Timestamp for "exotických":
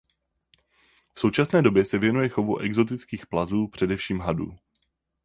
2.57-3.27